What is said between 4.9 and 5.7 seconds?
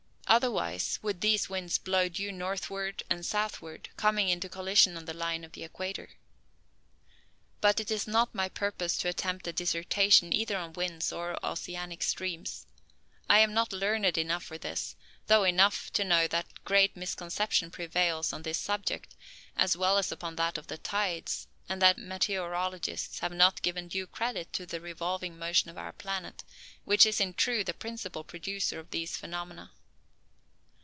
on the line of the